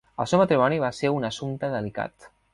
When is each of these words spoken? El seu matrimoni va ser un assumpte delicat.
El 0.23 0.27
seu 0.29 0.39
matrimoni 0.41 0.79
va 0.85 0.89
ser 1.01 1.13
un 1.19 1.29
assumpte 1.31 1.71
delicat. 1.77 2.31